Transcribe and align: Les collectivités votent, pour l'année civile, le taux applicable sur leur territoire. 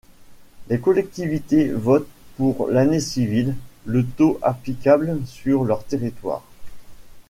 Les 0.67 0.79
collectivités 0.79 1.67
votent, 1.71 2.07
pour 2.35 2.71
l'année 2.71 2.99
civile, 2.99 3.55
le 3.85 4.03
taux 4.03 4.39
applicable 4.41 5.19
sur 5.27 5.63
leur 5.63 5.83
territoire. 5.83 6.43